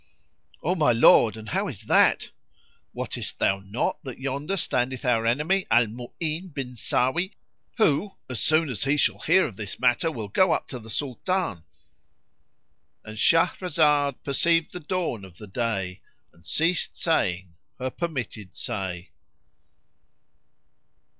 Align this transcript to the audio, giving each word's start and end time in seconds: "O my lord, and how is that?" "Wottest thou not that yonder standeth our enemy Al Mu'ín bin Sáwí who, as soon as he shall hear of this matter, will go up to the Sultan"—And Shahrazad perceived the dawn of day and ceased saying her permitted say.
"O 0.63 0.73
my 0.73 0.91
lord, 0.91 1.37
and 1.37 1.49
how 1.49 1.67
is 1.67 1.83
that?" 1.85 2.31
"Wottest 2.91 3.37
thou 3.37 3.59
not 3.59 4.03
that 4.03 4.17
yonder 4.17 4.57
standeth 4.57 5.05
our 5.05 5.27
enemy 5.27 5.67
Al 5.69 5.85
Mu'ín 5.85 6.51
bin 6.51 6.71
Sáwí 6.73 7.33
who, 7.77 8.15
as 8.27 8.39
soon 8.39 8.69
as 8.69 8.85
he 8.85 8.97
shall 8.97 9.19
hear 9.19 9.45
of 9.45 9.57
this 9.57 9.79
matter, 9.79 10.09
will 10.11 10.27
go 10.27 10.53
up 10.53 10.67
to 10.69 10.79
the 10.79 10.89
Sultan"—And 10.89 11.63
Shahrazad 13.15 14.15
perceived 14.23 14.71
the 14.73 14.79
dawn 14.79 15.23
of 15.23 15.37
day 15.53 16.01
and 16.33 16.47
ceased 16.47 16.97
saying 16.97 17.53
her 17.77 17.91
permitted 17.91 18.57
say. 18.57 19.11